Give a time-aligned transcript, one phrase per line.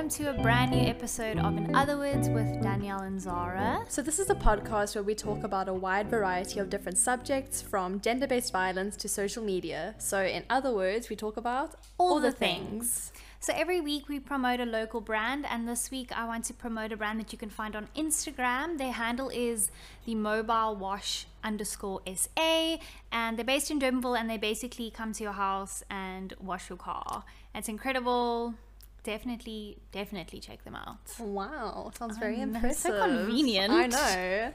[0.00, 3.84] welcome to a brand new episode of In Other Words with Danielle and Zara.
[3.90, 7.60] So, this is a podcast where we talk about a wide variety of different subjects
[7.60, 9.94] from gender based violence to social media.
[9.98, 13.12] So, in other words, we talk about all, the, things.
[13.40, 16.92] So every week we promote a local brand, and this week I want to promote
[16.92, 18.78] a brand that you can find on Instagram.
[18.78, 19.70] Their handle is
[20.06, 22.78] the Mobile Wash underscore SA,
[23.12, 26.78] and they're based in Durbanville, and they basically come to your house and wash your
[26.78, 27.22] car.
[27.54, 28.54] It's incredible.
[29.02, 30.98] Definitely, definitely check them out.
[31.18, 32.92] Wow, sounds very know, impressive.
[32.92, 33.72] so convenient.
[33.72, 34.52] I know.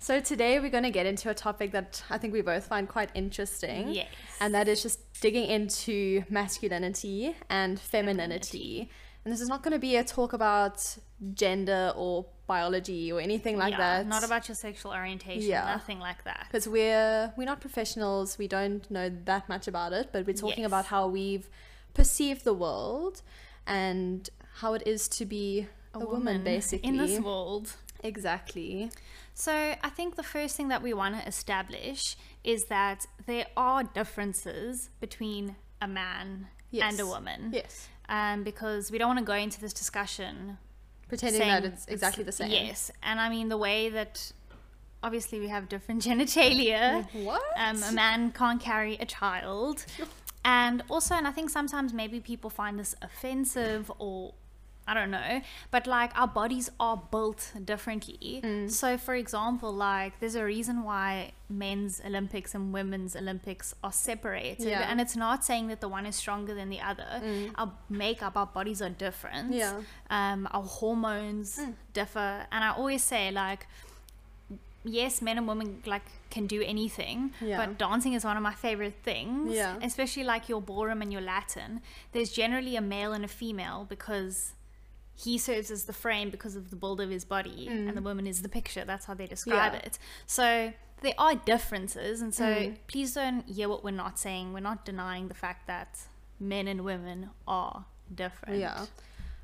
[0.00, 2.88] So, today we're going to get into a topic that I think we both find
[2.88, 3.88] quite interesting.
[3.88, 4.06] Yes.
[4.40, 8.88] And that is just digging into masculinity and femininity.
[9.24, 10.96] And this is not going to be a talk about
[11.34, 14.06] gender or biology or anything like Yeah, that.
[14.06, 15.64] Not about your sexual orientation, Yeah.
[15.64, 16.46] nothing like that.
[16.48, 20.60] because we're we're not professionals we don't know that much about it but we're talking
[20.62, 20.68] Yes.
[20.68, 21.50] about how we've
[21.92, 23.20] perceived the world
[23.68, 27.72] and how it is to be a, woman, basically in this world.
[28.02, 28.90] exactly.
[29.34, 33.84] So, I think the first thing that we want to establish is that there are
[33.84, 37.50] differences between a man and a woman.
[37.52, 37.88] yes.
[38.08, 40.56] Um, because we don't want to go into this discussion
[41.08, 42.50] pretending that it's exactly the same.
[42.50, 44.32] Yes, and I mean the way that
[45.02, 47.06] obviously we have different genitalia.
[47.24, 47.42] what?
[47.56, 49.84] Um, a man can't carry a child,
[50.56, 54.34] and also, and I think sometimes maybe people find this offensive or.
[54.90, 55.42] I don't know,
[55.74, 58.40] but like our bodies are built differently.
[58.42, 58.70] Mm.
[58.70, 61.32] So, for example, like there's a reason why
[61.62, 64.80] men's Olympics and women's Olympics are separated, Yeah.
[64.84, 64.90] Mm.
[64.90, 67.10] and it's not saying that the one is stronger than the other.
[67.60, 69.74] Our makeup, our bodies are different Yeah.
[69.74, 69.84] Mm.
[70.18, 71.60] um, our hormones
[71.92, 73.62] differ and i always say like
[74.84, 77.58] yes men and women like can do anything Yeah.
[77.66, 79.76] but dancing is one of my favorite things Yeah.
[79.82, 81.80] especially like your ballroom and your latin
[82.12, 84.52] there's generally a male and a female because
[85.16, 88.26] he serves as the frame because of the build of his body and the woman
[88.26, 89.80] is the picture that's how they describe Mm.
[89.80, 89.86] Yeah.
[89.86, 92.76] it so there are differences and so Mm.
[92.86, 95.98] please don't hear what we're not saying we're not denying the fact that
[96.38, 98.86] men and women are different Yeah.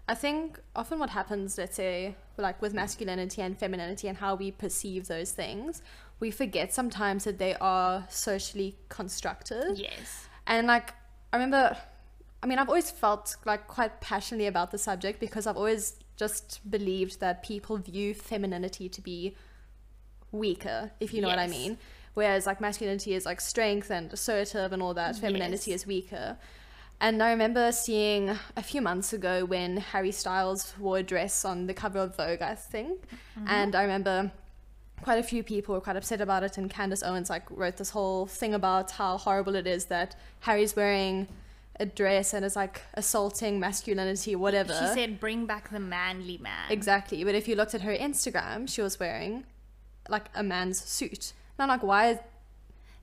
[0.09, 4.51] I think often what happens, let's say, like with masculinity and femininity and how we
[4.51, 5.83] perceive those things,
[6.21, 9.79] we forget sometimes that they are socially constructed.
[9.79, 10.93] yes And like,
[11.33, 11.77] I remember,
[12.43, 16.61] I mean, I've always felt like quite passionately about the subject because I've always just
[16.71, 19.35] believed that people view femininity to be
[20.33, 21.79] weaker, if you know what I mean.
[22.13, 25.81] Whereas like masculinity is like strength and assertive and all that, femininity Yes.
[25.81, 26.37] is weaker.
[27.05, 31.67] And I remember seeing a few months ago when Harry Styles wore a dress on
[31.67, 32.99] the cover of Vogue, I think.
[33.39, 33.47] Mm-hmm.
[33.47, 34.33] And I remember
[35.03, 37.91] quite a few people were quite upset about it and Candace Owens like wrote this
[37.91, 41.29] whole thing about how horrible it is that Harry's wearing
[41.79, 44.73] a dress and is like assaulting masculinity, whatever.
[44.73, 47.23] She said, "Bring back the manly man." Exactly.
[47.23, 49.45] But if you looked at her Instagram, she was wearing
[50.09, 51.35] like a man's suit.
[51.59, 52.21] And I'm like, why?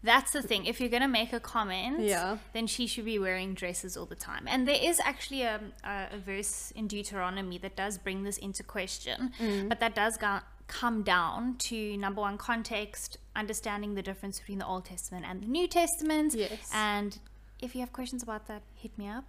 [0.03, 0.65] That's the thing.
[0.65, 2.37] If you're gonna make a comment, Yeah.
[2.53, 4.47] then she should be wearing dresses all the time.
[4.47, 8.63] And there is actually a, a, a verse in Deuteronomy that does bring this into
[8.63, 9.69] question, Mm.
[9.69, 14.65] but that does go, come down to number one context, understanding the difference between the
[14.65, 16.33] Old Testament and the New Testament.
[16.33, 16.69] Yes.
[16.73, 17.19] And
[17.61, 19.25] if you have questions about that, hit me up.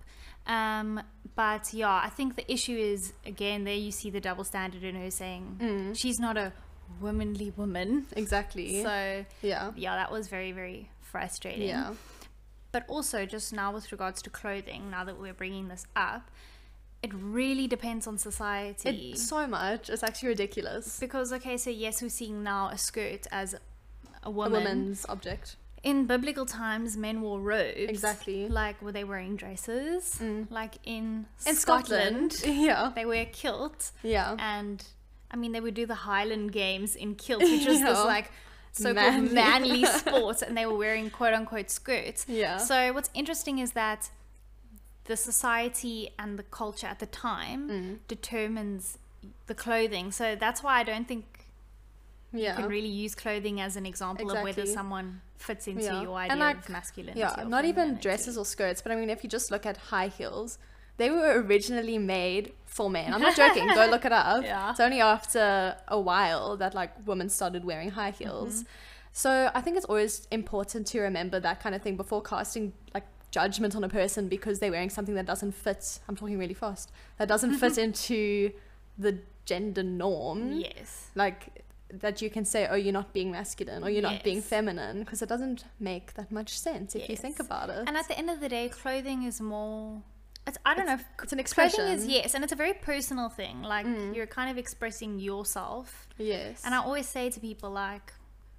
[0.46, 1.02] Um,
[1.36, 4.94] but yeah, I think the issue is again there you see the double standard in
[4.96, 5.96] her saying Mm.
[5.98, 6.52] she's not a
[7.00, 8.06] womanly woman.
[8.16, 8.82] Exactly.
[8.82, 9.72] So yeah.
[9.76, 11.68] yeah, that was very, very frustrating.
[11.68, 11.94] Yeah.
[12.72, 16.30] But also, just now with regards to clothing, now that we're bringing this up,
[17.02, 19.10] it really depends on society.
[19.12, 19.90] It's so much.
[19.90, 20.98] It's actually ridiculous.
[20.98, 23.58] because, okay, so yes, we're seeing now a skirt as a
[24.22, 25.56] A woman's object.
[25.82, 27.90] In biblical times, men wore robes.
[27.90, 28.48] Exactly.
[28.48, 30.16] Like, were they wearing dresses?
[30.22, 30.48] Mm.
[30.48, 32.58] Like in, In Scotland, Scotland.
[32.66, 32.92] Yeah.
[32.94, 33.90] they wear kilt.
[34.04, 34.36] Yeah.
[34.38, 34.82] And,
[35.32, 38.30] I mean, they would do the Highland Games in kilts, which was this, like,
[38.72, 39.34] so Manly.
[39.34, 42.26] manly sport, and they were wearing quote unquote skirts.
[42.28, 42.56] Yeah.
[42.58, 44.10] So what's interesting is that
[45.04, 47.98] the society and the culture at the time Mm.
[48.08, 48.98] determines
[49.46, 50.12] the clothing.
[50.12, 51.24] So that's why I don't think
[52.32, 52.50] yeah.
[52.50, 56.02] you can really use clothing as an example of whether someone fits into Yeah.
[56.02, 57.18] your And, idea like, of masculinity.
[57.20, 60.08] Yeah, not even dresses or skirts, but I mean, if you just look at high
[60.08, 60.58] heels,
[60.98, 63.12] they were originally made for men.
[63.12, 63.66] I'm not joking.
[63.66, 64.42] Go look it up.
[64.42, 64.70] Yeah.
[64.70, 68.24] It's only after a while that like women started wearing high mm-hmm.
[68.24, 68.64] heels.
[69.12, 73.04] So I think it's always important to remember that kind of thing before casting like
[73.30, 76.00] judgment on a person because they're wearing something that doesn't fit.
[76.08, 76.90] I'm talking really fast.
[77.18, 78.52] That doesn't fit into
[78.98, 80.52] the gender norm.
[80.52, 81.10] Yes.
[81.14, 85.00] Like that you can say, oh, you're not being masculine or you're not being feminine
[85.00, 87.84] because it doesn't make that much sense if you think about it.
[87.86, 90.02] And at the end of the day, clothing is more
[90.46, 90.94] it's, I don't know.
[90.94, 91.86] if It's an Clothing expression.
[91.86, 93.62] is yes, and it's a very personal thing.
[93.62, 94.14] Like mm.
[94.14, 96.08] you're kind of expressing yourself.
[96.18, 96.62] Yes.
[96.64, 98.12] And I always say to people like,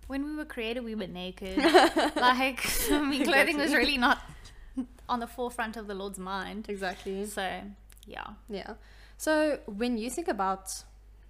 [0.08, 1.58] when we were created, we were naked.
[2.16, 4.20] like, I mean, clothing was really not
[5.10, 6.68] on the forefront of the Lord's mind.
[6.70, 7.26] exactly.
[7.26, 7.62] So,
[8.06, 8.28] yeah.
[8.50, 8.74] Yeah.
[9.18, 10.84] So when you think about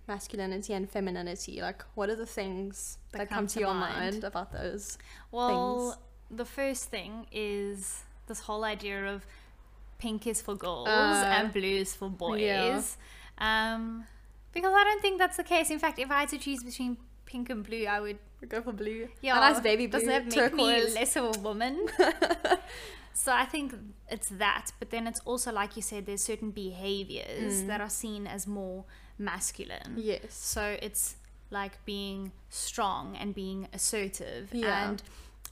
[0.07, 3.99] masculinity and femininity, like what are the things That that, come to your mind.
[3.99, 4.97] mind about those?
[5.31, 9.25] Well, the first thing is this whole idea of
[10.03, 12.41] pink is for girls Uh, and blue is for boys.
[12.41, 12.81] yeah.
[13.49, 13.83] Um,
[14.55, 15.67] because I don't think that's the case.
[15.75, 16.91] In fact, if I had to choose between
[17.25, 18.19] pink and blue, I would
[18.55, 19.07] Go for blue.
[19.21, 19.99] Yeah, a nice baby blue.
[19.99, 20.69] Doesn't that make me
[20.99, 21.75] less of a woman?
[23.13, 23.73] so I think
[24.15, 24.65] it's that.
[24.79, 27.67] But then it's also like you said, there's certain behaviors Mm.
[27.67, 28.83] that are seen as more
[29.17, 29.91] masculine.
[30.11, 30.33] Yes.
[30.53, 31.15] So it's
[31.59, 34.43] like being strong and being assertive.
[34.53, 34.89] Yeah.
[34.89, 35.01] And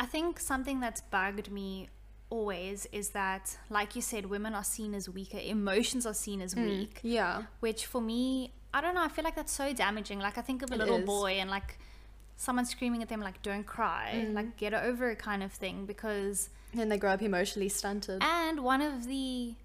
[0.03, 1.87] I think something that's bugged me
[2.31, 6.55] always is that, like you said, women are seen as weaker, emotions are seen as
[6.55, 7.43] weak Yeah.
[7.59, 10.61] which for me i don't know i feel like that's so damaging like i think
[10.63, 11.05] of a It little is.
[11.05, 11.77] boy and like
[12.37, 14.33] someone screaming at them like don't cry Mm.
[14.33, 18.19] like get over it kind of thing because Then they grow up emotionally stunted.
[18.23, 19.55] and one of the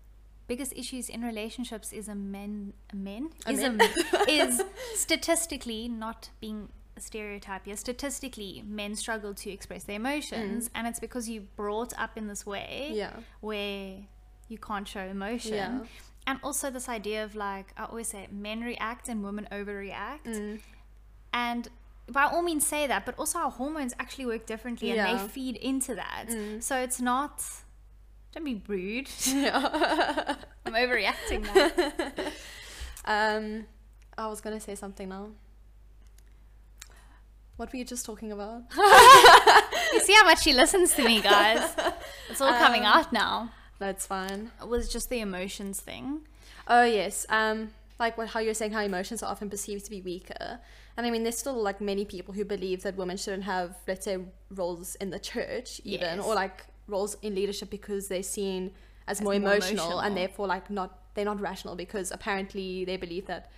[0.48, 3.80] biggest issues in relationships is a men a men A is men.
[3.80, 4.60] a, is
[4.94, 6.68] statistically not being
[6.98, 12.16] stereotype here statistically men struggle to express their emotions and it's because you brought up
[12.16, 12.96] in this way Mm.
[12.96, 13.12] yeah.
[13.40, 13.96] where
[14.48, 15.54] you can't show emotion.
[15.54, 15.78] Yeah.
[16.28, 20.24] And also this idea of like I always say men react and women overreact.
[20.26, 20.60] Mm.
[21.32, 21.68] And
[22.08, 25.56] by all means say that, but also our hormones actually work differently and they feed
[25.56, 26.26] into that.
[26.28, 26.62] Mm.
[26.62, 27.42] So it's not
[28.32, 29.08] don't be rude.
[29.26, 30.36] Yeah.
[30.66, 32.24] I'm overreacting now.
[33.36, 33.66] um,
[34.18, 35.28] I was gonna say something now.
[37.56, 38.62] What were you just talking about?
[39.92, 41.74] you see how much she listens to me, guys.
[42.28, 43.52] It's all coming Um, out now.
[43.78, 44.50] That's fine.
[44.60, 46.20] It was just the emotions thing.
[46.68, 50.00] Oh yes, um, like what how you're saying how emotions are often perceived to be
[50.00, 50.58] weaker,
[50.96, 54.04] and I mean there's still like many people who believe that women shouldn't have let's
[54.04, 54.18] say
[54.50, 56.26] roles in the church even Yes.
[56.26, 58.72] or like roles in leadership because they're seen
[59.06, 60.00] as, As more, more emotional, emotional.
[60.00, 63.50] and therefore like not they're not rational because apparently they believe that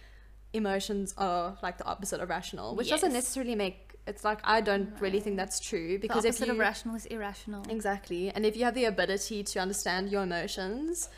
[0.53, 4.91] emotions are like the opposite of rational, which doesn't necessarily make it's like I don't
[5.05, 7.63] really think that's true because the if opposite you of rational is irrational.
[7.69, 8.31] Exactly.
[8.35, 11.09] And if you have the ability to understand your emotions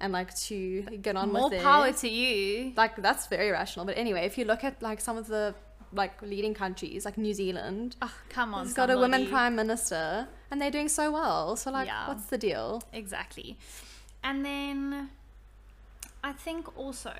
[0.00, 2.72] and like to get on More with it, power to you.
[2.76, 3.84] like that's very rational.
[3.84, 5.54] But anyway, if you look at like some of the
[5.92, 8.64] like leading countries, like New Zealand, Oh, come on.
[8.66, 11.56] it's got a woman prime minister, and they're doing so well.
[11.56, 12.08] So like, Yeah.
[12.08, 12.82] what's the deal?
[12.92, 13.56] Exactly.
[14.22, 15.08] And then
[16.22, 17.14] I think also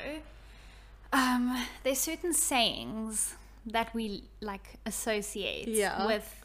[1.12, 3.34] um, there's certain sayings
[3.72, 6.06] that we like associate Yeah.
[6.06, 6.44] with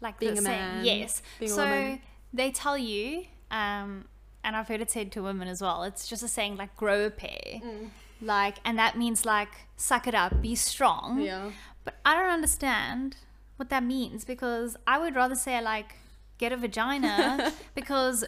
[0.00, 1.22] like Being the a saying- man, Yes.
[1.46, 1.98] so
[2.32, 4.06] they tell you, um,
[4.44, 5.84] and I've heard it said to women as well.
[5.84, 7.60] It's just a saying like grow a pair.
[7.62, 7.90] Mm.
[8.20, 11.20] Like, and that means like suck it up, be strong.
[11.20, 11.50] Yeah.
[11.84, 13.16] But I don't understand
[13.56, 15.96] what that means because I would rather say like
[16.38, 18.24] get a vagina because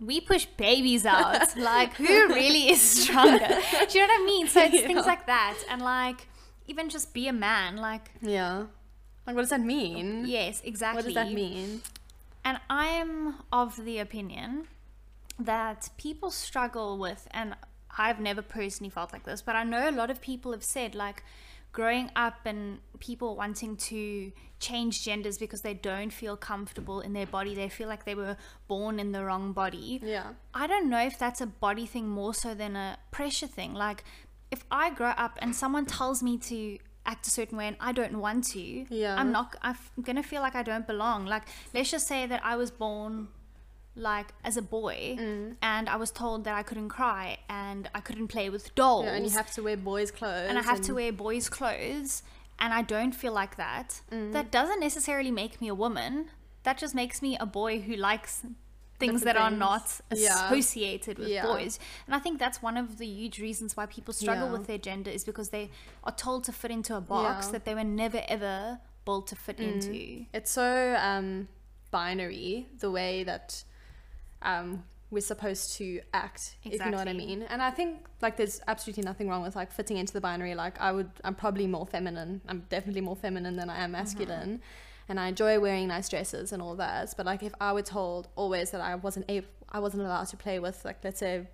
[0.00, 1.56] we push babies out.
[1.56, 3.38] like who really is stronger?
[3.48, 4.46] Do you know what I mean?
[4.48, 4.86] So it's Yeah.
[4.86, 6.28] things like that and like
[6.66, 7.76] even just be a man.
[7.76, 8.66] Like Yeah.
[9.26, 10.24] Like, what does that mean?
[10.26, 10.98] yes, exactly.
[10.98, 11.82] What does that mean?
[12.44, 14.68] And I am of the opinion
[15.38, 17.56] that people struggle with, and
[17.98, 20.94] I've never personally felt like this, but I know a lot of people have said,
[20.94, 21.24] like,
[21.72, 27.26] growing up and people wanting to change genders because they don't feel comfortable in their
[27.26, 28.36] body, they feel like they were
[28.68, 30.00] born in the wrong body.
[30.02, 30.28] Yeah.
[30.54, 33.74] I don't know if that's a body thing more so than a pressure thing.
[33.74, 34.04] Like,
[34.50, 37.92] if I grow up and someone tells me to act a certain way and I
[37.92, 39.14] don't want to, Yeah.
[39.18, 41.26] I'm not, I'm gonna feel like I don't belong.
[41.26, 43.28] Like, let's just say that I was born
[43.98, 45.56] like as a boy Mm.
[45.62, 49.14] and I was told that I couldn't cry and I couldn't play with dolls Yeah,
[49.14, 50.48] and you have to wear boys' clothes.
[50.48, 52.22] and I have to wear boys' clothes
[52.58, 56.30] and I don't feel like that, that doesn't necessarily make me a woman.
[56.64, 58.42] That just makes me a boy who likes
[58.98, 59.58] things that are things.
[59.58, 60.46] not Yeah.
[60.46, 61.44] associated with Yeah.
[61.46, 61.78] boys.
[62.06, 64.52] And I think that's one of the huge reasons why people struggle Yeah.
[64.52, 65.70] with their gender is because they
[66.04, 67.52] are told to fit into a box Yeah.
[67.52, 70.26] that they were never ever built to fit into.
[70.32, 71.48] It's so um,
[71.90, 73.64] binary the way that
[74.42, 77.42] um, we're supposed to act, if you know what I mean.
[77.44, 80.54] And I think like there's absolutely nothing wrong with like fitting into the binary.
[80.54, 82.40] Like I would, I'm probably more feminine.
[82.48, 84.60] I'm definitely more feminine than I am masculine.
[85.08, 87.14] And I enjoy wearing nice dresses and all that.
[87.16, 90.36] But like if I were told always that I wasn't able, I wasn't allowed to
[90.36, 91.46] play with like let's say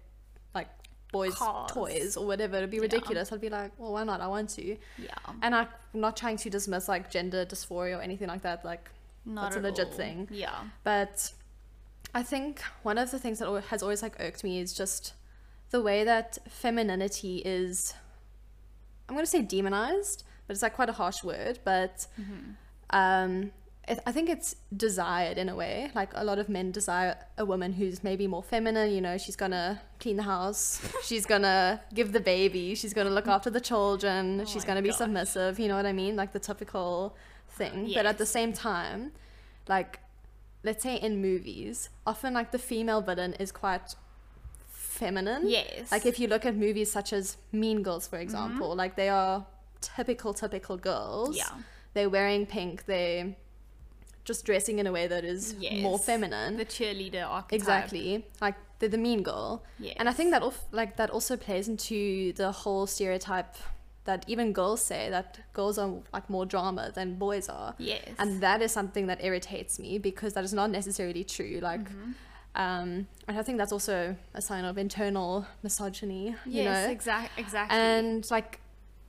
[0.54, 0.68] like
[1.12, 1.71] boys' Cars.
[1.71, 2.82] toys or whatever, it'd be Yeah.
[2.85, 3.30] ridiculous.
[3.32, 4.21] I'd be like, well, why not?
[4.23, 4.76] I want to.
[4.97, 5.14] Yeah.
[5.42, 8.64] And I'm not trying to dismiss like gender dysphoria or anything like that.
[8.64, 8.90] Like
[9.26, 9.92] Not That's a legit all.
[9.92, 10.28] thing.
[10.30, 10.59] Yeah.
[10.85, 11.32] but
[12.14, 15.12] I think one of the things that has always like irked me is just
[15.71, 17.94] the way that femininity is
[19.09, 22.52] I'm going to say demonized, but it's like quite a harsh word, but mm-hmm.
[22.93, 23.53] Um
[23.89, 25.91] it, I think it's desired in a way.
[25.95, 29.35] Like a lot of men desire a woman who's maybe more feminine, you know, she's
[29.35, 33.27] going to clean the house, she's going to give the baby, she's going to look
[33.27, 34.99] after the children, Oh she's going to be gosh.
[34.99, 36.15] submissive, you know what I mean?
[36.15, 37.17] Like the typical
[37.49, 37.91] thing.
[37.95, 39.13] But at the same time,
[39.69, 39.99] like
[40.63, 43.97] let's say in movies, often like the female villain is quite
[44.71, 45.49] feminine.
[45.49, 45.91] Yes.
[45.91, 49.45] Like if you look at movies such as Mean Girls, for example, like they are
[49.81, 51.37] typical, typical girls.
[51.37, 51.51] Yeah.
[51.95, 52.87] They're wearing pink.
[52.87, 53.35] They're
[54.25, 56.57] just dressing in a way that is more feminine.
[56.57, 57.53] the cheerleader archetype.
[57.61, 58.25] exactly.
[58.41, 59.65] Like they're the mean girl.
[59.97, 63.57] And I think that al- like that also plays into the whole stereotype
[64.05, 67.75] that even girls say that girls are like more drama than boys are.
[67.79, 68.09] Yes.
[68.19, 71.59] And that is something that irritates me because that is not necessarily true.
[71.63, 72.11] Like, Mm-hmm.
[72.57, 76.35] um, and I think that's also a sign of internal misogyny.
[76.47, 77.79] You yes, know, exact, exactly.
[77.79, 78.61] and like,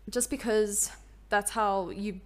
[0.10, 0.92] just because
[1.30, 2.20] that's how you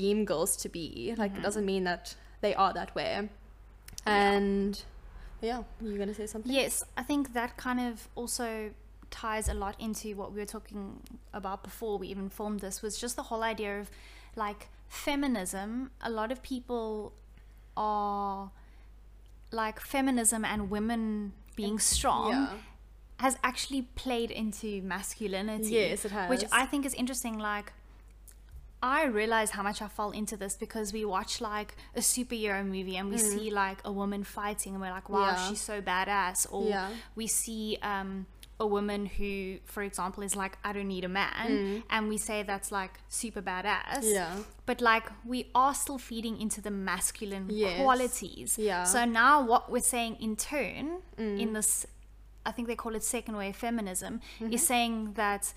[0.00, 1.40] deem girls to be, like, Mm-hmm.
[1.40, 2.04] it doesn't mean that
[2.44, 3.28] they are that way.
[4.06, 4.72] And
[5.40, 6.52] yeah, you're gonna say something?
[6.60, 8.48] Yes, I think that kind of also
[9.10, 11.00] ties a lot into what we were talking
[11.32, 13.90] about before we even formed this was just the whole idea of
[14.36, 15.90] like feminism.
[16.02, 17.12] A lot of people
[17.76, 18.50] are
[19.50, 22.48] like feminism and women being strong Yeah.
[23.20, 25.70] has actually played into masculinity.
[25.70, 26.28] Yes, it has.
[26.28, 26.44] Which.
[26.52, 27.38] I think is interesting.
[27.38, 27.72] Like,
[28.84, 32.96] I realize how much I fall into this because we watch like a superhero movie
[32.98, 35.36] and we see like a woman fighting and we're like, wow, Mm.
[35.36, 35.48] Yeah.
[35.48, 36.38] she's so badass.
[36.54, 36.88] Or Yeah.
[37.20, 38.26] we see um,
[38.60, 41.82] a woman who, for example, is like, I don't need a man.
[41.94, 44.02] And we say that's like super badass.
[44.04, 44.12] Mm.
[44.18, 44.36] Yeah.
[44.66, 47.80] But like, we are still feeding into the masculine Yes.
[47.80, 48.50] qualities.
[48.58, 48.82] Yeah.
[48.82, 48.86] Mm.
[48.86, 50.84] So now what we're saying in turn,
[51.16, 51.86] in this
[52.46, 54.52] I think they call it second wave feminism, Mm-hmm.
[54.52, 55.54] is saying that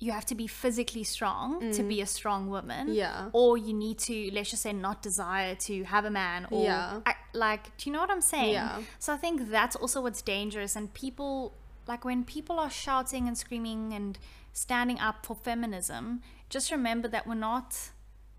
[0.00, 2.88] you have to be physically strong to be a strong woman.
[2.88, 2.94] Mm.
[2.94, 3.30] Yeah.
[3.32, 6.46] Or you need to, let's just say, not desire to have a man.
[6.52, 7.00] Or Yeah.
[7.04, 8.52] act- like, do you know what I'm saying?
[8.52, 8.80] Yeah.
[9.00, 10.76] So I think that's also what's dangerous.
[10.76, 11.52] And people,
[11.88, 14.18] like when people are shouting and screaming and
[14.52, 17.90] standing up for feminism, just remember that we're not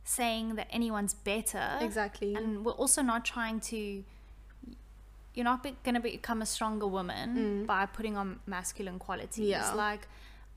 [0.05, 1.77] saying that anyone's better.
[1.81, 2.35] Exactly.
[2.35, 4.03] And we're also not trying to
[5.35, 9.45] you're not going to become a stronger woman by putting on masculine qualities.
[9.45, 9.49] Mm.
[9.49, 9.73] Yeah.
[9.73, 10.07] Like,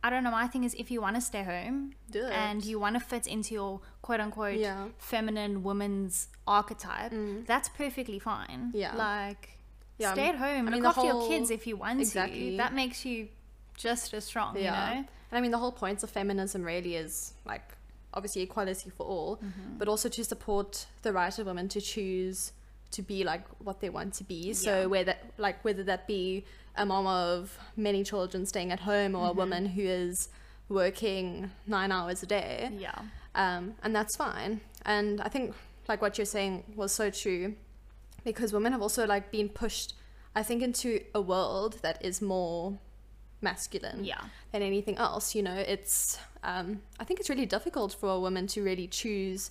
[0.05, 0.31] I don't know.
[0.33, 3.27] My thing is, if you want to stay home Do and you want to fit
[3.27, 4.89] into your quote unquote Yeah.
[4.99, 7.13] feminine woman's archetype,
[7.47, 8.71] that's perfectly fine.
[8.75, 8.95] Yeah.
[8.97, 9.59] Like,
[9.99, 12.53] Yeah, stay I at home, mean, look after your kids if you want Exactly.
[12.53, 12.57] to.
[12.57, 13.29] That makes you
[13.77, 14.63] just as strong, Yeah.
[14.63, 14.99] you know?
[15.31, 17.77] And I mean, the whole point of feminism really is like
[18.13, 19.79] obviously equality for all, Mm-hmm.
[19.79, 22.53] but also to support the right of women to choose
[22.93, 24.53] to be like what they want to be.
[24.55, 24.87] So Yeah.
[24.87, 26.45] whether like whether that be
[26.77, 29.23] a mom of many children staying at home Mm-hmm.
[29.23, 30.29] or a woman who is
[30.69, 32.99] working nine hours a day, Yeah.
[33.35, 34.61] um, and that's fine.
[34.87, 35.55] And I think
[35.89, 37.55] like what you're saying was so true,
[38.25, 39.95] because women have also like been pushed,
[40.35, 42.79] I think, into a world that is more
[43.41, 44.23] masculine Yeah.
[44.53, 45.35] than anything else.
[45.35, 49.51] You know, it's um, I think it's really difficult for a woman to really choose.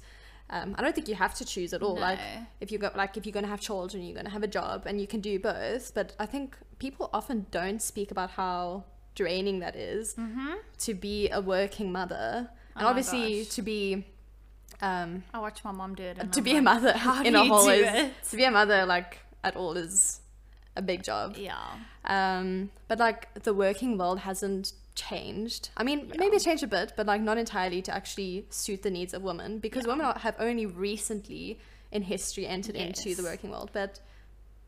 [0.51, 1.98] Um, I don't think you have to choose at all.
[1.98, 2.20] Like
[2.60, 5.00] if you go like if you're gonna have children, you're gonna have a job, and
[5.00, 5.93] you can do both.
[5.93, 8.84] But I think people often don't speak about how
[9.15, 10.15] draining that is
[10.79, 13.53] to be a working mother, Oh and obviously gosh.
[13.55, 14.05] to be.
[14.81, 16.15] Um, I watch my mom do it.
[16.15, 18.12] To I'm be a mother how in do a whole is it?
[18.31, 20.20] to be a mother like at all is
[20.75, 21.36] a big job.
[21.38, 21.55] Yeah.
[22.05, 25.69] Um, but like the working world hasn't changed.
[25.77, 28.91] I mean, maybe it's changed a bit, but like not entirely to actually suit the
[28.91, 31.60] needs of women because women have only recently
[31.91, 33.69] in history entered into the working world.
[33.74, 34.00] But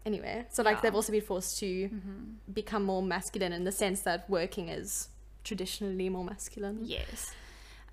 [0.05, 0.81] anyway, so like Yeah.
[0.81, 1.89] they've also been forced to
[2.53, 5.09] become more masculine in the sense that working is
[5.43, 6.79] traditionally more masculine.
[6.83, 7.31] Yes.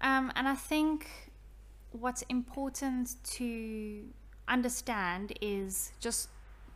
[0.01, 1.09] Um, and I think
[1.93, 4.05] what's important to
[4.49, 6.29] understand is just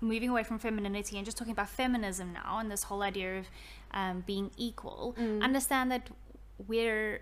[0.04, 3.46] moving away from femininity and just talking about feminism now and this whole idea of
[3.92, 5.14] um, being equal.
[5.18, 5.42] Mm.
[5.42, 6.10] Understand that
[6.68, 7.20] we're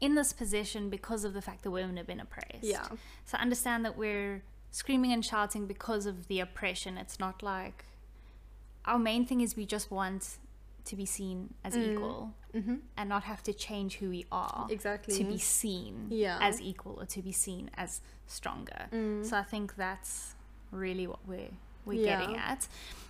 [0.00, 2.62] in this position because of the fact that women have been oppressed.
[2.62, 2.86] Yeah.
[3.24, 6.98] So understand that we're screaming and shouting because of the oppression.
[6.98, 7.84] It's not like
[8.84, 10.38] our main thing is we just want
[10.84, 11.92] to be seen as mm.
[11.92, 12.76] equal mm-hmm.
[12.96, 15.16] and not have to change who we are Exactly.
[15.18, 16.38] to be seen Yeah.
[16.40, 18.86] as equal or to be seen as stronger.
[18.92, 19.26] Mm.
[19.26, 20.35] So I think that's
[20.76, 21.50] really what we're
[21.84, 22.20] we're Yeah.
[22.20, 22.66] getting at.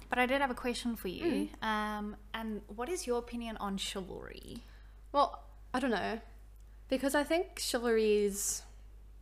[0.08, 1.48] But I did have a question for you.
[1.60, 1.66] Mm.
[1.66, 4.58] Um, and what is your opinion on chivalry?
[5.12, 5.42] Well,
[5.74, 6.20] I don't know.
[6.88, 8.62] Because I think chivalry is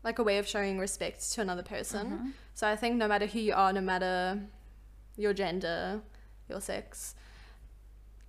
[0.03, 2.07] like a way of showing respect to another person.
[2.07, 2.29] Mm-hmm.
[2.55, 4.41] So I think no matter who you are, no matter
[5.17, 6.03] your gender,
[6.49, 7.15] your sex,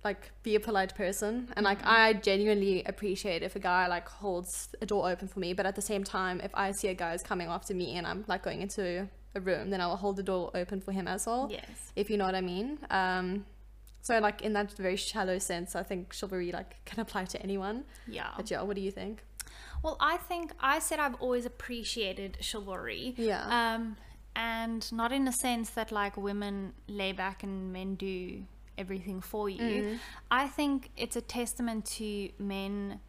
[0.06, 1.90] like be a polite person and like mm-hmm.
[1.90, 5.74] I genuinely appreciate if a guy like holds a door open for me but at
[5.74, 8.44] the same time if I see a guy is coming after me and I'm like
[8.44, 11.48] going into a room then I will hold the door open for him as well
[11.50, 11.92] Yes.
[11.94, 13.26] if you know what I mean um
[14.02, 17.84] so like in that very shallow sense I think chivalry like can apply to anyone
[18.18, 18.30] Yeah.
[18.36, 19.16] but yeah what do you think
[19.84, 23.04] Well, I think I said I've always appreciated chivalry.
[23.30, 23.44] Yeah.
[23.58, 23.82] Um,
[24.34, 26.54] and not in the sense that like women
[27.00, 28.42] lay back and men do
[28.82, 29.76] everything for you.
[29.82, 29.98] Mm.
[30.42, 32.08] I think it's a testament to
[32.54, 33.00] men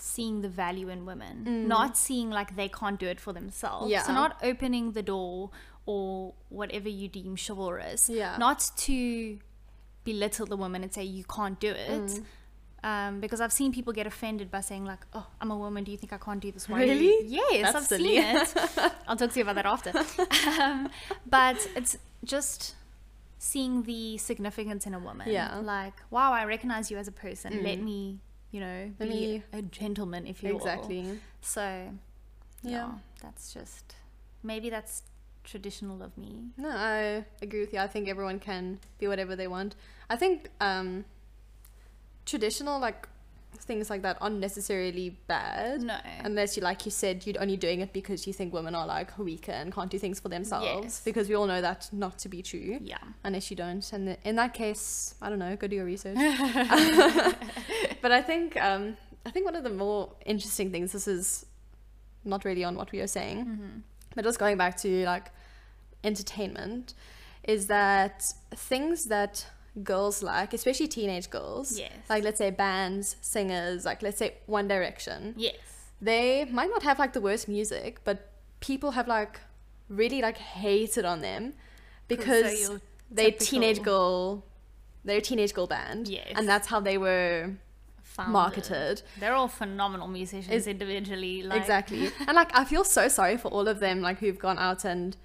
[0.00, 3.86] seeing the value in women, not seeing like they can't do it for themselves.
[3.86, 3.90] Mm.
[3.90, 4.02] Yeah.
[4.02, 5.50] So not opening the door
[5.86, 8.08] or whatever you deem chivalrous.
[8.08, 8.36] Yeah.
[8.38, 9.38] Not to
[10.04, 12.10] belittle the woman and say you can't do it.
[12.10, 12.24] Mm.
[12.84, 15.82] Um, because I've seen people get offended by saying like, "Oh, I'm a woman.
[15.82, 17.26] Do you think I can't do this?" Why Really?
[17.26, 18.16] Yes, That's I've silly.
[18.22, 18.92] seen it.
[19.08, 19.90] I'll talk to you about that after.
[20.62, 20.88] um,
[21.26, 22.76] but it's just
[23.38, 25.28] seeing the significance in a woman.
[25.30, 25.50] Yeah.
[25.50, 25.64] Mm.
[25.64, 27.62] Like, wow, I recognize you as a person.
[27.64, 30.56] Let me, you know, Let be a gentleman, if you will.
[30.56, 31.60] exactly So,
[32.62, 32.92] yeah, Yeah.
[33.22, 33.94] that's just
[34.42, 35.02] maybe that's
[35.44, 36.48] traditional of me.
[36.56, 37.78] No, I agree with you.
[37.80, 39.74] I think everyone can be whatever they want.
[40.10, 41.04] I think um,
[42.26, 43.08] traditional like
[43.56, 45.82] things like that aren't necessarily bad.
[45.82, 45.96] No.
[46.24, 49.18] Unless you, like you said, you're only doing it because you think women are like
[49.18, 50.66] weaker and can't do things for themselves.
[50.66, 51.02] Yes.
[51.04, 52.78] Because we all know that not to be true.
[52.82, 52.98] Yeah.
[53.24, 56.16] Unless you don't, and in that case, I don't know, go do your research.
[58.02, 60.92] but I think um, I think one of the more interesting things.
[60.92, 61.46] This is
[62.24, 63.78] not really on what we are saying, Mm-hmm.
[64.14, 65.30] but just going back to like
[66.04, 66.94] entertainment,
[67.44, 68.22] is that
[68.54, 69.46] things that
[69.84, 71.92] girls like, especially teenage girls, Yes.
[72.08, 75.56] like let's say bands, singers, like let's say One Direction, Yes.
[76.00, 78.30] they might not have like the worst music, but
[78.60, 79.40] people have like
[79.88, 81.54] really like hated on them
[82.08, 82.80] because your
[83.10, 84.44] they're teenage girl,
[85.04, 86.32] they're a teenage girl band, Yes.
[86.36, 87.52] and that's how they were
[88.02, 88.32] Founded.
[88.32, 89.02] marketed.
[89.20, 91.42] They're all phenomenal musicians Is- individually.
[91.42, 94.58] Like, exactly, and like I feel so sorry for all of them, like who've gone
[94.58, 95.16] out and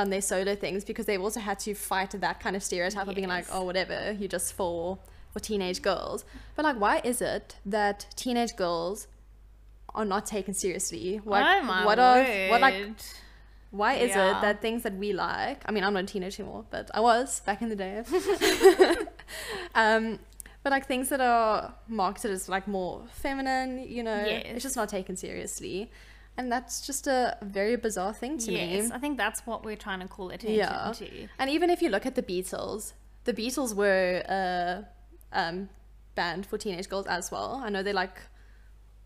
[0.00, 3.14] done their solo things because they've also had to fight that kind of stereotype of
[3.20, 4.98] being like, oh, whatever, you're just for
[5.32, 6.24] for teenage girls.
[6.54, 9.06] But like, why is it that teenage girls
[9.94, 11.06] are not taken seriously?
[11.30, 12.76] What, oh my what are what like.
[13.72, 14.28] Why is Yeah.
[14.30, 17.00] it that things that we like, I mean, I'm not a teenager anymore, but I
[17.00, 17.94] was back in the day.
[19.74, 20.18] um,
[20.62, 24.42] but like things that are marketed as like more feminine, you know, Yes.
[24.46, 25.90] it's just not taken seriously.
[26.38, 28.90] And that's just a very bizarre thing to Yes, me.
[28.94, 30.92] I think that's what we're trying to call attention Yeah.
[30.94, 31.28] to.
[31.38, 32.92] And even if you look at the Beatles,
[33.24, 34.84] the Beatles were a
[35.32, 35.68] um,
[36.14, 37.60] band for teenage girls as well.
[37.64, 38.18] I know they like,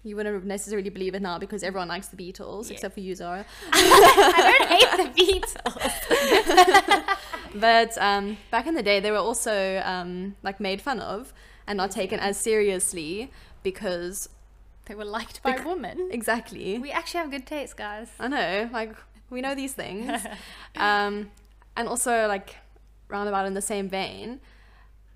[0.03, 2.75] you wouldn't necessarily believe it now because everyone likes the Beatles, Yeah.
[2.75, 3.45] except for you, Zara.
[3.73, 7.17] I don't hate the Beatles.
[7.55, 11.33] But um, back in the day, they were also um, like made fun of
[11.67, 13.31] and not taken as seriously
[13.65, 14.29] because
[14.91, 16.09] They were liked by Bec- women.
[16.11, 16.77] exactly.
[16.81, 18.11] We actually have good taste, guys.
[18.19, 18.97] I know, like
[19.31, 20.21] we know these things.
[20.77, 21.31] um,
[21.77, 22.57] and also like
[23.07, 24.41] roundabout in the same vein,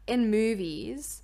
[0.07, 1.23] in movies,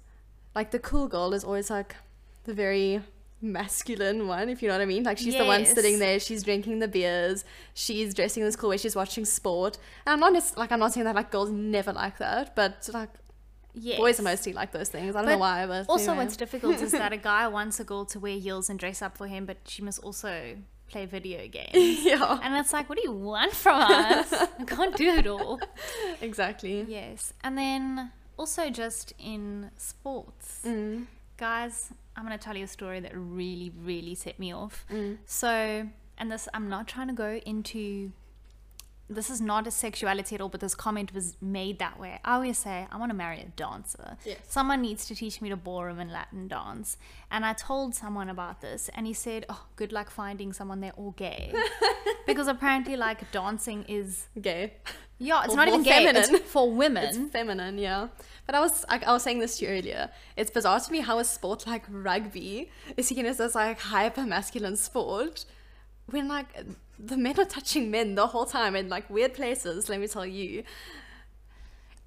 [0.53, 1.95] like the cool girl is always like
[2.43, 3.03] the very
[3.41, 5.05] masculine one, if you know what I mean.
[5.05, 8.79] Like she's the one sitting there, she's drinking the beers, she's dressing this cool way,
[8.79, 9.79] she's watching sport.
[10.07, 12.91] And I'm not just like I'm not saying that like girls never like that, but
[12.93, 13.11] like
[13.75, 13.99] Yes.
[13.99, 15.15] boys are mostly like those things.
[15.17, 16.25] I don't know why, but Also, anyway.
[16.25, 19.17] what's difficult is that a guy wants a girl to wear heels and dress up
[19.17, 20.57] for him, but she must also
[20.89, 21.71] play video games.
[22.05, 24.33] yeah, And it's like, what do you want from us?
[24.33, 25.61] I can't do it all.
[26.21, 26.85] exactly.
[26.89, 27.33] Yes.
[27.45, 31.07] And then also just in sports, Mm.
[31.37, 34.85] guys, I'm going to tell you a story that really, really set me off.
[34.91, 35.19] Mm.
[35.27, 35.87] So,
[36.19, 38.13] and this, I'm not trying to go into,
[39.13, 42.21] this is not a sexuality at all, but this comment was made that way.
[42.25, 44.17] I always say, I want to marry a dancer.
[44.25, 44.39] Yes.
[44.49, 46.97] Someone needs to teach me the ballroom and Latin dance.
[47.31, 50.93] And I told someone about this, and he said, Oh, good luck finding someone, they're
[50.93, 51.53] all gay.
[52.27, 54.75] because apparently, like, dancing is, Gay.
[55.19, 56.35] yeah, it's Or not even gay, feminine.
[56.37, 57.05] it's for women.
[57.05, 58.09] It's feminine, yeah.
[58.47, 60.11] But I was I, I was saying this to you earlier.
[60.37, 64.23] It's bizarre to me how a sport like rugby is seen as this like hyper
[64.25, 65.45] masculine sport
[66.07, 66.49] when like
[67.03, 69.89] the men are touching men the whole time in like weird places.
[69.89, 70.63] Let me tell you.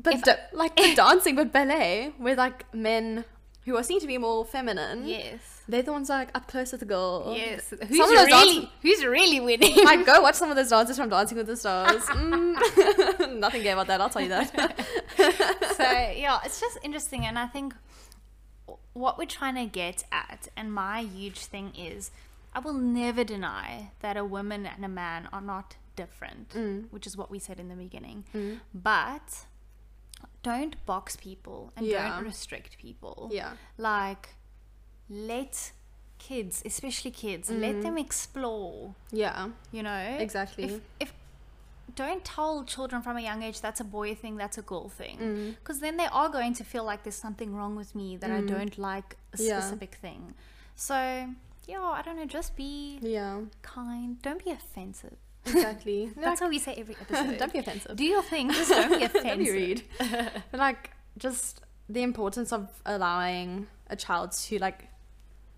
[0.02, 3.26] But If- da- like the dancing, but ballet, where like men
[3.66, 5.62] who are seen to be more feminine, yes.
[5.70, 7.34] they're the ones like up close with the girl.
[7.36, 7.68] Yes.
[7.70, 9.84] Some Who's of those really, dances- who's really winning?
[9.86, 12.02] like go watch some of those dances from Dancing with the Stars.
[12.04, 13.36] Mm.
[13.40, 14.02] Nothing gay about that.
[14.02, 14.86] I'll tell you that.
[15.78, 17.74] so yeah, it's just interesting, and I think
[18.92, 22.12] what we're trying to get at, and my huge thing is,
[22.54, 26.86] I will never deny that a woman and a man are not different, mm.
[26.92, 28.26] which is what we said in the beginning.
[28.34, 28.60] Mm.
[28.74, 29.46] But
[30.44, 32.10] don't box people and Yeah.
[32.10, 33.30] don't restrict people.
[33.32, 33.54] Yeah.
[33.78, 34.36] Like,
[35.10, 35.72] let
[36.20, 37.82] kids, especially kids, let mm-hmm.
[37.82, 38.96] them explore.
[39.12, 39.50] Yeah.
[39.72, 40.66] You know, Exactly.
[40.66, 41.14] If if
[41.96, 45.18] don't tell children from a young age that's a boy thing, that's a girl thing,
[45.20, 45.56] Mm.
[45.60, 48.42] because then they are going to feel like there's something wrong with me that I
[48.42, 48.48] mm.
[48.48, 49.60] don't like a Yeah.
[49.60, 50.34] specific thing.
[50.76, 51.30] So
[51.68, 52.26] yeah, I don't know.
[52.26, 53.42] Just be Yeah.
[53.62, 54.22] kind.
[54.22, 55.16] Don't be offensive.
[55.46, 56.12] Exactly.
[56.18, 57.38] That's how we say every episode.
[57.40, 57.96] Don't be offensive.
[57.96, 58.50] Do your thing.
[58.52, 59.24] Just don't be offensive.
[59.24, 59.82] Don't be rude.
[60.00, 64.88] but like just the importance of allowing a child to like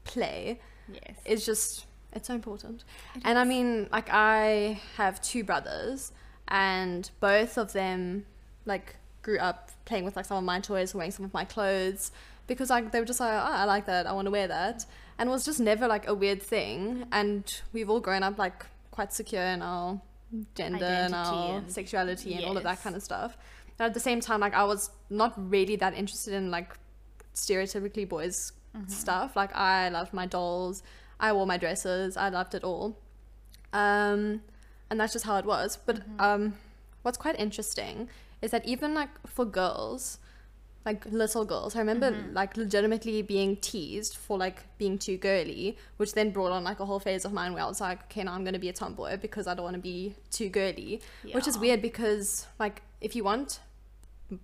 [0.04, 0.60] play
[0.92, 1.18] Yes.
[1.26, 2.84] is just it's so important.
[3.24, 6.12] and I mean, like I have two brothers
[6.48, 8.26] and both of them
[8.66, 12.12] like grew up playing with like some of my toys, wearing some of my clothes
[12.48, 14.86] because like they were just like, oh, I like that, I want to wear that.
[15.18, 17.06] And it was just never like a weird thing.
[17.12, 20.02] And we've all grown up like quite secure in our
[20.56, 23.38] gender and our and- sexuality and all of that kind of stuff.
[23.80, 26.76] And at the same time, like I was not really that interested in like
[27.34, 28.90] stereotypically boys Mm-hmm.
[28.90, 29.38] stuff.
[29.38, 30.84] Like I loved my dolls,
[31.18, 32.98] I wore my dresses, I loved it all.
[33.72, 34.42] Um,
[34.90, 35.78] and that's just how it was.
[35.78, 36.20] But Mm-hmm.
[36.20, 36.54] um,
[37.04, 38.10] what's quite interesting
[38.42, 40.18] is that even like for girls,
[40.86, 42.34] like little girls, I remember Mm-hmm.
[42.34, 46.86] like legitimately being teased for like being too girly, which then brought on like a
[46.86, 49.18] whole phase of mine where I was like, okay, now I'm gonna be a tomboy
[49.18, 51.02] because I don't want to be too girly,
[51.34, 53.60] which is weird because like if you want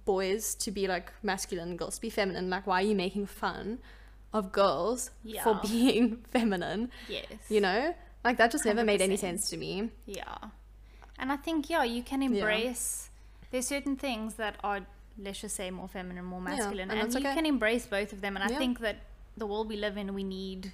[0.05, 3.25] boys to be like masculine and girls to be feminine, like why are you making
[3.27, 3.79] fun
[4.33, 5.11] of girls
[5.43, 6.89] for being feminine?
[7.07, 7.25] Yes.
[7.49, 9.89] You know, like that just never made any sense to me.
[10.05, 10.35] Yeah.
[11.19, 13.09] And I think, yeah, you can embrace,
[13.51, 14.81] there's certain things that are,
[15.17, 16.91] let's just say, more feminine, more Yeah, masculine.
[16.91, 17.33] and and you okay.
[17.35, 18.35] can embrace both of them.
[18.37, 18.97] And I think that
[19.37, 20.71] the world we live in, we need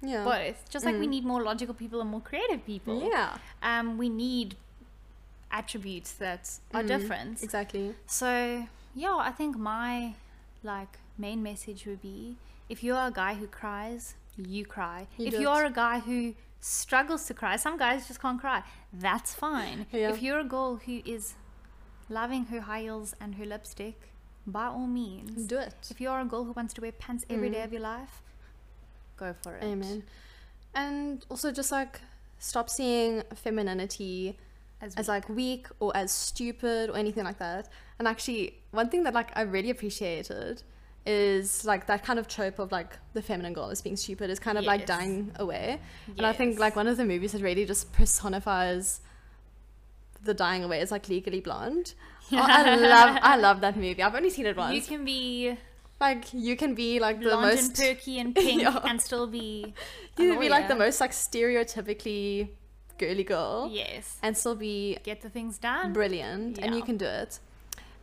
[0.00, 0.24] Yeah.
[0.24, 0.68] both.
[0.70, 1.10] Just like we Mm.
[1.10, 3.08] need more logical people and more creative people.
[3.10, 3.38] Yeah.
[3.62, 4.56] Um, we need
[5.50, 7.42] attributes that are Mm, different.
[7.42, 7.94] Exactly.
[8.06, 10.14] So yeah, I think my
[10.62, 12.36] like main message would be
[12.68, 15.06] if you're a guy who cries, you cry.
[15.16, 18.62] You if you are a guy who struggles to cry, some guys just can't cry.
[18.92, 19.86] That's fine.
[19.92, 20.10] Yeah.
[20.10, 21.34] If you're a girl who is
[22.08, 24.00] loving her high heels and her lipstick,
[24.46, 25.46] by all means.
[25.46, 25.74] Do it.
[25.90, 27.64] If you're a girl who wants to wear pants every day Mm.
[27.64, 28.22] of your life,
[29.16, 29.64] go for it.
[29.64, 30.04] Amen.
[30.74, 32.00] And also just like
[32.38, 34.36] stop seeing femininity
[34.80, 37.68] As, as like weak or as stupid or anything like that.
[37.98, 40.62] And actually, one thing that like I really appreciated
[41.04, 44.38] is like that kind of trope of like the feminine girl as being stupid is
[44.38, 45.80] kind of like dying away.
[46.16, 49.00] And I think like one of the movies that really just personifies
[50.30, 51.94] the dying away is like Legally Blonde.
[52.30, 54.02] Oh, I love I love that movie.
[54.06, 54.74] I've only seen it once.
[54.76, 55.56] you can be
[56.06, 58.80] like you can be like the most and perky and pink Yeah.
[58.84, 59.72] and still be
[60.18, 62.50] you can be like the most like stereotypically
[62.98, 67.06] girly girl yes and still be get the things done brilliant and you can do
[67.06, 67.38] it.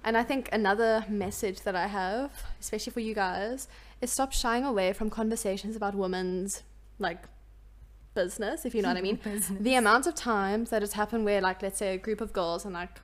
[0.03, 3.67] And I think another message that I have, especially for you guys,
[4.01, 6.61] is stop shying away from conversations about women's
[6.99, 7.21] like
[8.15, 9.19] business, if you know what I mean.
[9.59, 12.65] The amount of times that it's happened where like let's say a group of girls
[12.65, 13.01] and like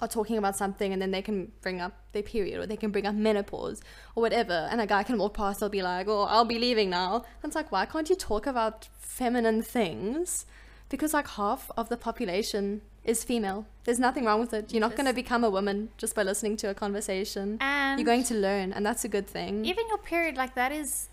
[0.00, 2.90] are talking about something and then they can bring up their period or they can
[2.90, 3.82] bring up menopause
[4.14, 6.88] or whatever and a guy can walk past they'll be like oh i'll be leaving
[6.88, 7.16] now.
[7.42, 10.46] And it's like why can't you talk about feminine things?
[10.88, 13.66] Because like half of the population is female.
[13.84, 14.72] There's nothing wrong with it.
[14.72, 17.58] You're not going to become a woman just by listening to a conversation.
[17.60, 19.64] And you're going to learn and that's a good thing.
[19.64, 21.09] even your period like that is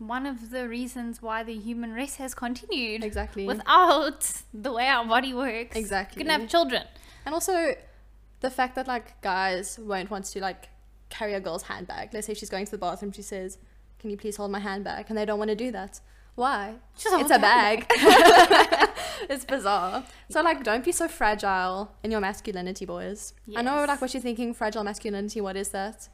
[0.00, 4.20] one of the reasons why the human race has continued exactly without
[4.54, 6.20] the way our body works Exactly.
[6.20, 6.84] you couldn't have children
[7.26, 7.74] And also
[8.40, 10.68] the fact that like guys won't want to like
[11.10, 12.10] carry a girl's handbag.
[12.12, 13.58] Let's say she's going to the bathroom, she says,
[13.98, 15.06] Can you please hold my handbag?
[15.08, 16.00] And they don't want to do that.
[16.36, 16.74] Why?
[16.96, 17.86] Just it's a bag.
[19.28, 20.04] it's bizarre.
[20.30, 23.32] So like don't be so fragile in your masculinity, boys.
[23.56, 26.08] I know like what you're thinking, fragile masculinity, what is that?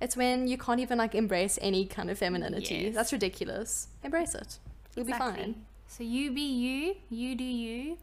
[0.00, 2.74] It's when you can't even like embrace any kind of femininity.
[2.86, 2.94] Yes.
[2.94, 3.88] That's ridiculous.
[4.04, 4.58] Embrace it.
[4.94, 5.64] You'll be fine.
[5.88, 7.96] so you be you you do you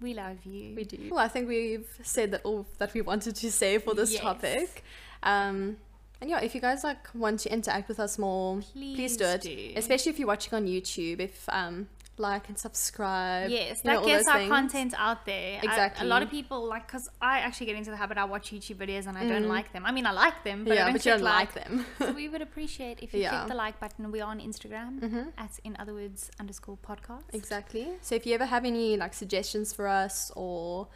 [0.00, 1.08] we love you We do.
[1.10, 4.20] Well, I think we've said that all that we wanted to say for this Yes.
[4.22, 4.84] topic.
[5.22, 5.78] Um,
[6.20, 9.24] and yeah, if you guys like want to interact with us more, please, Please do
[9.24, 9.40] it.
[9.42, 9.72] do.
[9.76, 11.20] Especially if you're watching on YouTube.
[11.20, 11.88] If um,
[12.18, 13.50] like and subscribe.
[13.50, 14.50] Yes, you know, that gets our things.
[14.50, 15.58] content out there.
[15.62, 16.06] Exactly.
[16.06, 18.18] a lot of people like because I actually get into the habit.
[18.18, 19.48] I watch YouTube videos and I don't Mm.
[19.48, 19.84] like them.
[19.84, 21.84] I mean, I like them, but I don't but you don't like them.
[21.98, 23.30] so we would appreciate if you Yeah.
[23.30, 24.10] click the like button.
[24.12, 25.32] We are on Instagram Mhm.
[25.38, 27.24] at in other words underscore podcast.
[27.32, 27.88] Exactly.
[28.02, 30.88] So if you ever have any like suggestions for us or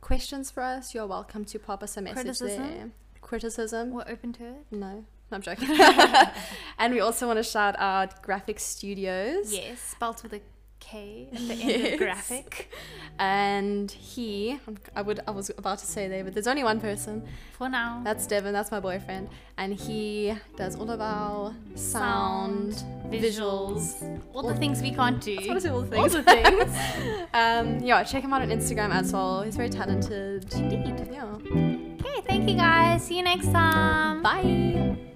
[0.00, 2.62] questions for us, you're welcome to pop us a message Criticism?
[2.68, 2.90] there.
[3.22, 3.90] Criticism?
[3.92, 4.66] We're open to it.
[4.70, 5.68] No, I'm joking.
[6.78, 9.52] and we also want to shout out Graphik Studios.
[9.52, 10.40] Yes, spelt with a
[10.88, 11.92] K at the end Yes.
[11.94, 12.70] of graphic.
[13.18, 14.58] And he,
[14.94, 17.22] I would, I was about to say there, but there's only one person.
[17.58, 18.02] For now.
[18.04, 18.52] That's Devin.
[18.52, 23.82] That's my boyfriend, and he does all of our sound, visuals.
[24.34, 25.38] all the things we can't do.
[25.42, 26.12] I want to say all the All things.
[26.12, 27.26] the things.
[27.34, 29.42] um, yeah, check him out on Instagram as well.
[29.42, 30.52] He's very talented.
[30.54, 31.08] Indeed.
[31.10, 31.24] Yeah.
[31.24, 33.02] Okay, thank you guys.
[33.06, 34.22] See you next time.
[34.22, 35.14] Bye.